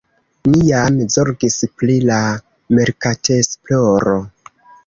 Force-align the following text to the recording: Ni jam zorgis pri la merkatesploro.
Ni 0.51 0.61
jam 0.67 0.97
zorgis 1.15 1.59
pri 1.81 1.99
la 2.11 2.17
merkatesploro. 2.79 4.21